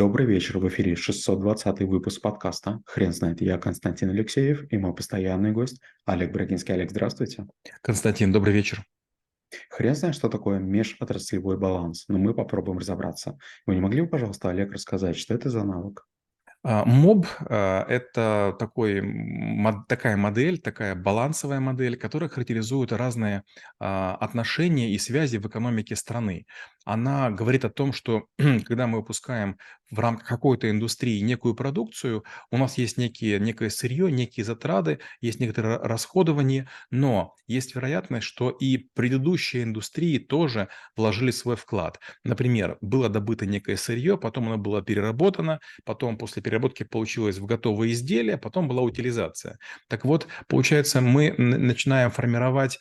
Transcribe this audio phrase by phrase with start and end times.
[0.00, 3.42] Добрый вечер, в эфире 620 выпуск подкаста «Хрен знает».
[3.42, 6.72] Я Константин Алексеев и мой постоянный гость Олег Брагинский.
[6.72, 7.46] Олег, здравствуйте.
[7.82, 8.82] Константин, добрый вечер.
[9.68, 13.36] Хрен знает, что такое межотраслевой баланс, но мы попробуем разобраться.
[13.66, 16.06] Вы не могли бы, пожалуйста, Олег, рассказать, что это за навык?
[16.62, 19.02] А, МОБ а, это такой,
[19.88, 23.44] такая модель, такая балансовая модель, которая характеризует разные
[23.78, 26.44] а, отношения и связи в экономике страны.
[26.84, 28.24] Она говорит о том, что
[28.64, 29.58] когда мы выпускаем
[29.90, 35.40] в рамках какой-то индустрии некую продукцию, у нас есть некие, некое сырье, некие затраты, есть
[35.40, 41.98] некоторое расходование, но есть вероятность, что и предыдущие индустрии тоже вложили свой вклад.
[42.24, 47.90] Например, было добыто некое сырье, потом оно было переработано, потом после переработки получилось в готовое
[47.90, 49.58] изделие, потом была утилизация.
[49.88, 52.78] Так вот, получается, мы начинаем формировать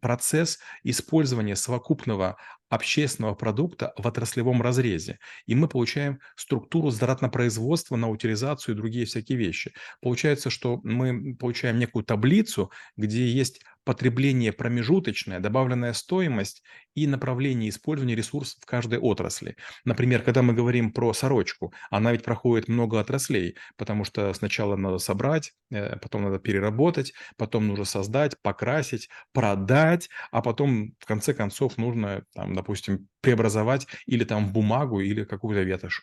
[0.00, 2.36] процесс использования совокупного
[2.74, 5.18] общественного продукта в отраслевом разрезе.
[5.46, 9.72] И мы получаем структуру затратно-производства на утилизацию и другие всякие вещи.
[10.00, 16.62] Получается, что мы получаем некую таблицу, где есть потребление промежуточное, добавленная стоимость
[16.94, 19.56] и направление использования ресурсов в каждой отрасли.
[19.84, 24.98] Например, когда мы говорим про сорочку, она ведь проходит много отраслей, потому что сначала надо
[24.98, 31.76] собрать, э, потом надо переработать, потом нужно создать, покрасить, продать, а потом в конце концов
[31.78, 36.02] нужно, там, допустим, преобразовать или там в бумагу, или какую-то ветошь.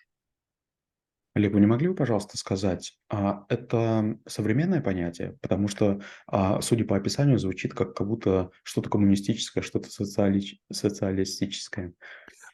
[1.33, 5.37] Олег, вы не могли бы, пожалуйста, сказать, а это современное понятие?
[5.41, 10.41] Потому что, а, судя по описанию, звучит как, как будто что-то коммунистическое, что-то социали...
[10.71, 11.93] социалистическое.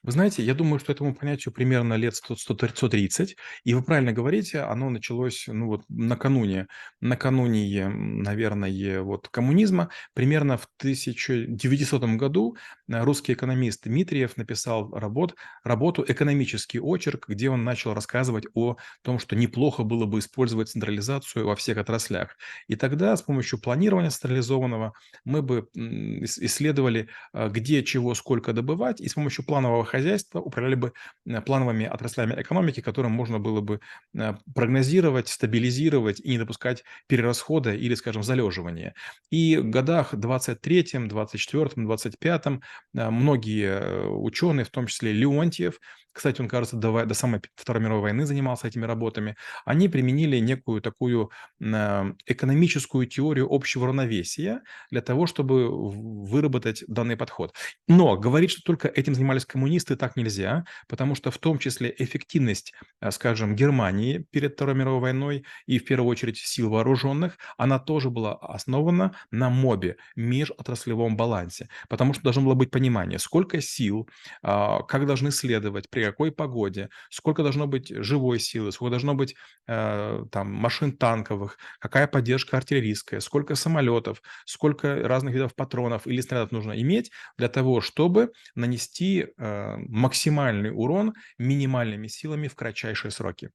[0.03, 4.61] Вы знаете, я думаю, что этому понятию примерно лет 100, 130, и вы правильно говорите,
[4.61, 6.67] оно началось, ну вот накануне,
[7.01, 16.05] накануне, наверное, вот коммунизма, примерно в 1900 году э, русский экономист Дмитриев написал работ, работу
[16.07, 21.55] «Экономический очерк», где он начал рассказывать о том, что неплохо было бы использовать централизацию во
[21.55, 22.37] всех отраслях.
[22.67, 24.93] И тогда с помощью планирования централизованного
[25.25, 30.93] мы бы исследовали, э, где чего сколько добывать, и с помощью планового хозяйства управляли бы
[31.25, 33.79] э, плановыми отраслями экономики, которым можно было бы
[34.15, 38.93] э, прогнозировать, стабилизировать и не допускать перерасхода или, скажем, залеживания.
[39.31, 42.45] И в годах 23, 24, 25
[42.93, 45.79] многие э, ученые, в том числе Леонтьев,
[46.17, 49.35] кстати, он, кажется, до, до самой Второй мировой войны занимался этими работами,
[49.65, 51.29] они применили некую такую
[51.59, 57.53] экономическую теорию общего равновесия для того, чтобы выработать данный подход.
[57.87, 62.73] Но говорить, что только этим занимались коммунисты, так нельзя, потому что в том числе эффективность,
[63.01, 68.09] э, скажем, Германии перед Второй мировой войной и в первую очередь сил вооруженных, она тоже
[68.09, 74.09] была основана на МОБе, межотраслевом балансе, потому что должно было быть понимание, сколько сил,
[74.43, 79.35] а, как должны следовать, при какой погоде, сколько должно быть живой силы, сколько должно быть
[79.67, 86.51] э, там машин танковых, какая поддержка артиллерийская, сколько самолетов, сколько разных видов патронов или снарядов
[86.51, 93.51] нужно иметь для того, чтобы нанести э, максимальный урон минимальными силами в кратчайшие сроки.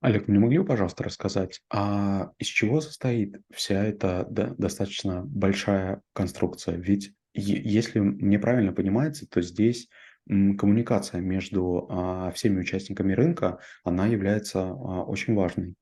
[0.00, 6.02] Олег, не могли бы, пожалуйста, рассказать, а из чего состоит вся эта да, достаточно большая
[6.12, 6.76] конструкция?
[6.76, 9.88] Ведь если мне правильно понимается, то здесь
[10.26, 15.74] коммуникация между а, всеми участниками рынка, она является а, очень важной.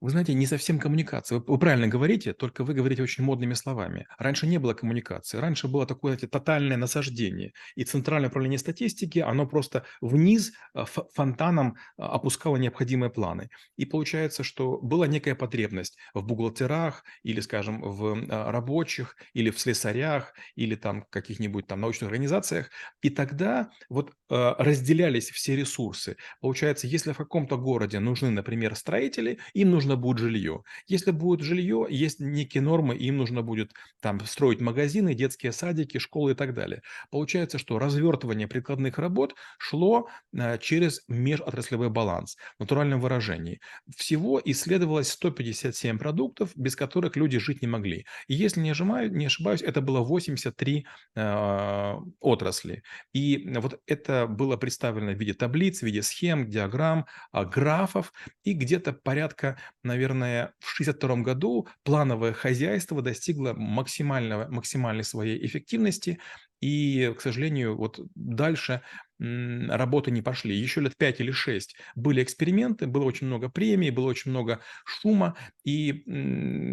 [0.00, 1.38] Вы знаете, не совсем коммуникация.
[1.38, 4.06] Вы, вы правильно говорите, только вы говорите очень модными словами.
[4.18, 7.52] Раньше не было коммуникации, раньше было такое знаете, тотальное насаждение.
[7.74, 10.84] И Центральное управление статистики, оно просто вниз э,
[11.14, 13.50] фонтаном э, опускало необходимые планы.
[13.76, 19.60] И получается, что была некая потребность в бухгалтерах или, скажем, в э, рабочих, или в
[19.60, 22.70] слесарях, или там каких-нибудь там научных организациях.
[23.02, 26.16] И тогда вот разделялись все ресурсы.
[26.40, 30.62] Получается, если в каком-то городе нужны, например, строители, им нужно нужно будет жилье.
[30.86, 36.32] Если будет жилье, есть некие нормы, им нужно будет там строить магазины, детские садики, школы
[36.32, 36.82] и так далее.
[37.10, 43.60] Получается, что развертывание прикладных работ шло э, через межотраслевой баланс в натуральном выражении.
[43.96, 48.06] Всего исследовалось 157 продуктов, без которых люди жить не могли.
[48.28, 52.82] И если не, ожимаю, не ошибаюсь, это было 83 э, отрасли.
[53.12, 58.12] И вот это было представлено в виде таблиц, в виде схем, диаграмм, э, графов
[58.44, 66.18] и где-то порядка наверное, в 1962 году плановое хозяйство достигло максимального, максимальной своей эффективности,
[66.60, 68.82] и, к сожалению, вот дальше
[69.20, 70.56] работы не пошли.
[70.56, 75.36] Еще лет 5 или 6 были эксперименты, было очень много премий, было очень много шума,
[75.62, 76.04] и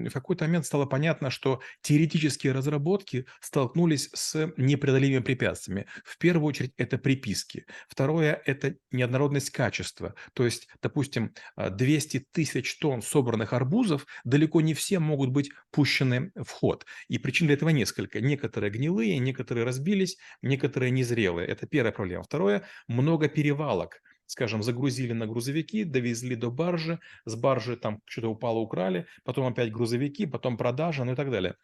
[0.08, 5.88] в какой-то момент стало понятно, что теоретические разработки столкнулись с непреодолимыми препятствиями.
[6.06, 7.66] В первую очередь это приписки.
[7.90, 10.16] Второе– это неоднородность качества.
[10.34, 16.50] То есть, допустим, 200 тысяч тонн собранных арбузов далеко не все могут быть пущены в
[16.50, 16.86] ход.
[17.10, 18.22] И причин для этого несколько.
[18.22, 21.48] Некоторые гнилые, некоторые разбились, некоторые незрелые.
[21.48, 22.24] Это первая проблема.
[22.38, 28.60] Второе– много перевалок скажем, загрузили на грузовики, довезли до баржи, с баржи там что-то упало,
[28.60, 31.56] украли, потом опять грузовики, потом продажа, ну и так далее.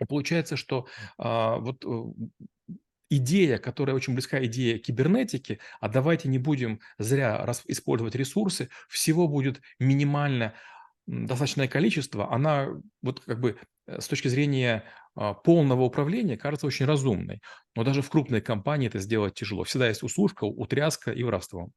[0.00, 0.86] И получается, что
[1.18, 2.72] а, вот э,
[3.10, 9.60] идея, которая очень близка идее кибернетики, а давайте не будем зря использовать ресурсы, всего будет
[9.80, 10.54] минимально
[11.08, 12.68] достаточное количество, она
[13.02, 14.84] вот как бы э, с точки зрения
[15.14, 17.40] а, полного управления кажется очень разумной.
[17.74, 19.64] Но даже в крупной компании это сделать тяжело.
[19.64, 21.70] Всегда есть услужка, утряска и воровство.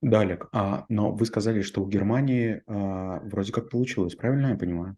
[0.00, 4.56] Да, Олег, а, но вы сказали, что у Германии а, вроде как получилось, правильно я
[4.56, 4.96] понимаю?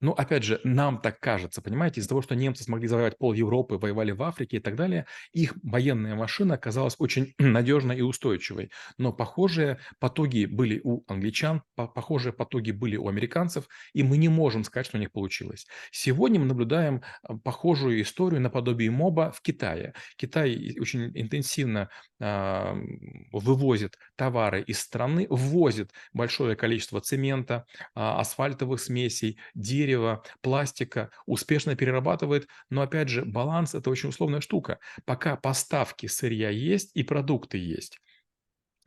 [0.00, 3.78] Ну, опять же, нам так кажется, понимаете, из-за того, что немцы смогли завоевать пол Европы,
[3.78, 8.70] воевали в Африке и так далее, их военная машина оказалась очень надежной и устойчивой.
[8.96, 14.62] Но похожие потоги были у англичан, похожие потоги были у американцев, и мы не можем
[14.62, 15.66] сказать, что у них получилось.
[15.90, 19.94] Сегодня мы наблюдаем а, похожую историю наподобие МОБа в Китае.
[20.16, 21.88] Китай очень интенсивно
[22.20, 22.74] э,
[23.32, 31.74] вывозит товары из страны, ввозит большое количество цемента, э, асфальтовых смесей, дерева, дерева, пластика, успешно
[31.74, 34.78] перерабатывает, но опять же баланс– это очень условная штука.
[35.04, 38.00] Пока поставки сырья есть и продукты есть,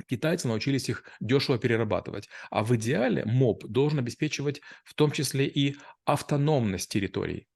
[0.07, 2.29] китайцы научились их дешево перерабатывать.
[2.49, 5.75] А в идеале МОП должен обеспечивать в том числе и
[6.05, 7.47] автономность территорий.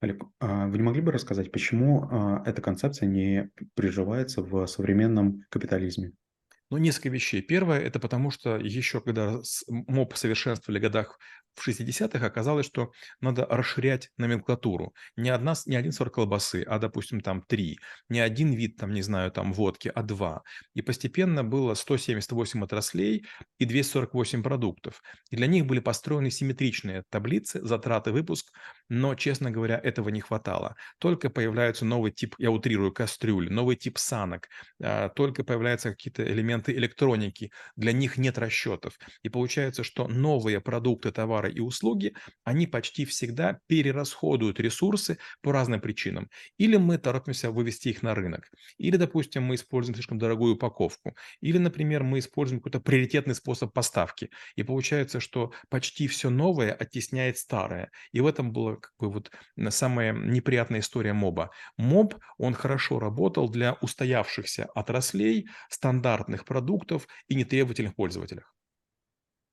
[0.00, 5.42] Олег, а вы не могли бы рассказать, почему а, эта концепция не приживается в современном
[5.50, 6.12] капитализме?
[6.70, 7.40] Ну, несколько вещей.
[7.40, 11.18] Первое– это потому, что еще когда МОП совершенствовали в годах
[11.58, 14.94] в 60-х, оказалось, что надо расширять номенклатуру.
[15.16, 17.78] Не, одна, не один сорт колбасы, а, допустим, там три.
[18.08, 20.42] Не один вид, там, не знаю, там водки, а два.
[20.74, 23.24] И постепенно было 178 отраслей
[23.58, 25.02] и 248 продуктов.
[25.30, 28.52] И для них были построены симметричные таблицы, затраты, выпуск,
[28.88, 30.76] но, честно говоря, этого не хватало.
[30.98, 34.48] Только появляется новый тип, я утрирую, кастрюль, новый тип санок,
[34.82, 38.98] а, только появляются какие-то элементы электроники, для них нет расчетов.
[39.22, 42.14] И получается, что новые продукты, товары и услуги,
[42.44, 46.30] они почти всегда перерасходуют ресурсы по разным причинам.
[46.58, 51.58] Или мы торопимся вывести их на рынок, или, допустим, мы используем слишком дорогую упаковку, или,
[51.58, 54.30] например, мы используем какой-то приоритетный способ поставки.
[54.56, 57.90] И получается, что почти все новое оттесняет старое.
[58.12, 59.30] И в этом было как бы вот
[59.70, 61.50] самая неприятная история моба.
[61.76, 68.57] Моб, он хорошо работал для устоявшихся отраслей, стандартных продуктов и нетребовательных пользователях.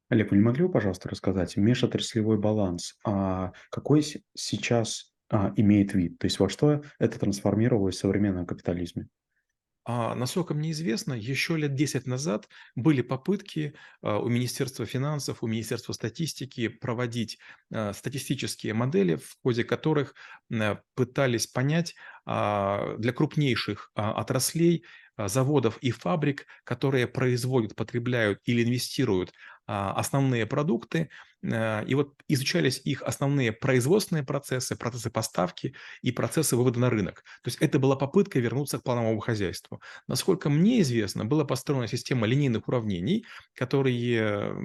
[0.10, 4.04] Олег, вы не могли бы, пожалуйста, рассказать межотраслевой баланс, а какой
[4.36, 6.20] сейчас а, имеет вид?
[6.20, 9.08] То есть во что это трансформировалось в современном капитализме?
[9.88, 15.48] А, насколько мне известно, еще лет 10 назад были попытки а, у Министерства финансов, у
[15.48, 17.38] Министерства статистики проводить
[17.72, 20.16] а, статистические модели, в ходе которых
[20.52, 24.86] а, пытались понять а, для крупнейших а, отраслей,
[25.18, 29.34] а, заводов и фабрик, которые производят, потребляют или инвестируют
[29.68, 31.10] основные продукты,
[31.52, 37.24] Э, и вот изучались их основные производственные процессы, процессы поставки и процессы вывода на рынок.
[37.44, 39.82] То есть это была попытка вернуться к плановому хозяйству.
[40.08, 44.56] Насколько мне известно, была построена система линейных уравнений, которые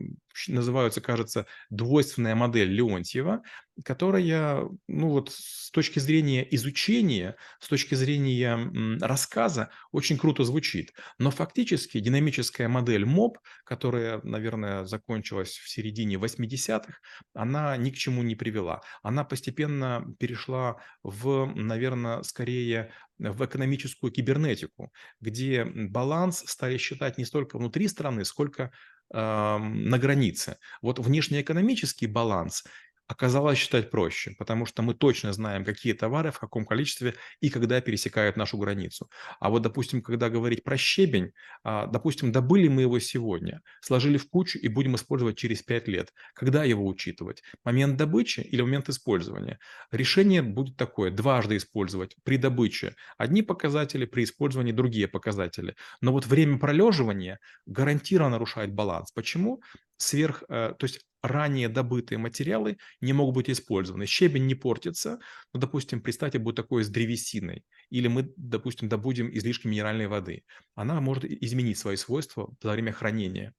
[0.48, 3.42] называются, кажется, двойственная модель Леонтьева,
[3.84, 10.92] которая, ну вот с точки зрения изучения, с точки зрения рассказа очень круто звучит.
[11.18, 16.98] Но фактически динамическая модель МОП, которая, наверное, закончилась в середине 80 80-х,
[17.34, 18.80] она ни к чему не привела.
[19.02, 27.58] Она постепенно перешла в, наверное, скорее в экономическую кибернетику, где баланс стали считать не столько
[27.58, 28.72] внутри страны, сколько
[29.12, 30.58] на границе.
[30.82, 32.64] Вот внешнеэкономический баланс
[33.10, 37.80] оказалось считать проще, потому что мы точно знаем, какие товары, в каком количестве и когда
[37.80, 39.10] пересекают нашу границу.
[39.40, 41.32] А вот, допустим, когда говорить про щебень,
[41.64, 46.12] а, допустим, добыли мы его сегодня, сложили в кучу и будем использовать через 5 лет.
[46.34, 47.42] Когда его учитывать?
[47.64, 49.58] Момент добычи или момент использования?
[49.90, 52.14] Решение будет такое, дважды использовать.
[52.22, 55.74] При добыче одни показатели, при использовании другие показатели.
[56.00, 59.10] Но вот время пролеживания гарантированно нарушает баланс.
[59.10, 59.60] Почему?
[60.00, 64.06] Сверх, э, то есть ранее добытые материалы не могут быть использованы.
[64.06, 65.18] Щебень не портится,
[65.52, 70.44] но, допустим, представьте, будет такое с древесиной, или мы, допустим, добудем излишки минеральной воды.
[70.74, 73.54] Она может изменить свои свойства во время хранения.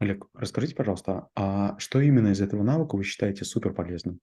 [0.00, 4.20] Олег, расскажите, пожалуйста, а что именно из этого навыка вы считаете суперполезным?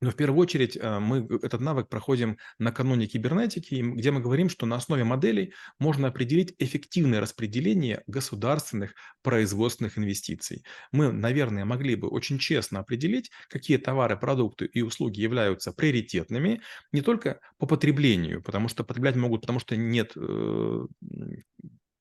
[0.00, 4.66] Но в первую очередь э, мы этот навык проходим накануне кибернетики, где мы говорим, что
[4.66, 10.64] на основе моделей можно определить эффективное распределение государственных производственных инвестиций.
[10.90, 17.02] Мы, наверное, могли бы очень честно определить, какие товары, продукты и услуги являются приоритетными не
[17.02, 20.86] только по потреблению, потому что потреблять могут, потому что нет, э,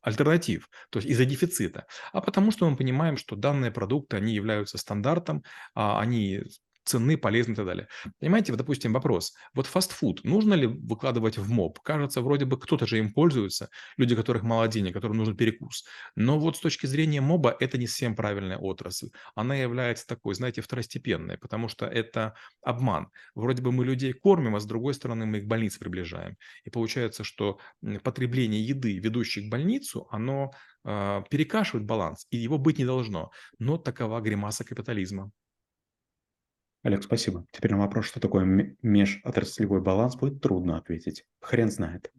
[0.02, 4.78] альтернатив, то есть из-за дефицита, а потому что мы понимаем, что данные продукты, они являются
[4.78, 6.42] стандартом, а, они
[6.90, 7.88] ценны, полезны и так далее.
[8.20, 11.80] Понимаете, вот, допустим, вопрос: вот фастфуд нужно ли выкладывать в МОП?
[11.80, 15.86] Кажется, вроде бы кто-то же им пользуется, люди, которых мало денег, которым нужен перекус.
[16.16, 19.10] Но вот с точки зрения МОБа это не совсем правильная отрасль.
[19.36, 23.10] Она является такой, знаете, второстепенной, потому что это обман.
[23.36, 26.38] Вроде бы мы людей кормим, а с другой стороны мы их к больнице приближаем.
[26.64, 27.60] И получается, что,
[28.04, 30.52] потребление еды, ведущей к больницу, оно,
[30.84, 33.32] а, перекашивает баланс, и его быть не должно.
[33.60, 35.32] Но такова гримаса капитализма.
[36.82, 37.46] Олег, спасибо.
[37.52, 41.26] Теперь на вопрос, что такое ме межотраслевой баланс, будет трудно ответить.
[41.42, 42.12] Хрен знает.